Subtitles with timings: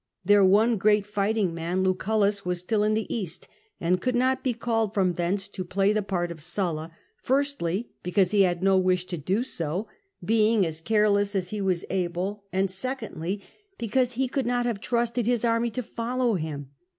[0.25, 3.47] Their one great fighting man, Lucullus, was still in the East,
[3.79, 8.31] and could not be called from thence to play the part of Sulla, firstly, because
[8.31, 9.87] he had no wish to do so,
[10.25, 13.43] being as care less as he was able, and secondly,
[13.77, 16.71] because he could not have trusted his army to follow him.